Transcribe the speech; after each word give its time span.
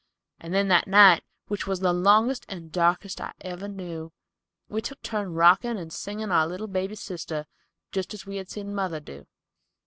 And 0.39 0.51
then 0.51 0.67
that 0.69 0.87
night, 0.87 1.23
which 1.45 1.67
was 1.67 1.79
the 1.79 1.93
longest 1.93 2.43
and 2.49 2.71
darkest 2.71 3.21
I 3.21 3.33
ever 3.41 3.67
knew, 3.67 4.11
we 4.67 4.81
took 4.81 4.99
turn 5.03 5.35
rocking 5.35 5.77
and 5.77 5.93
singing 5.93 6.29
to 6.29 6.33
our 6.33 6.47
little 6.47 6.65
baby 6.65 6.95
sister, 6.95 7.45
just 7.91 8.11
as 8.15 8.25
we 8.25 8.37
had 8.37 8.49
seen 8.49 8.73
mother 8.73 8.99
do." 8.99 9.27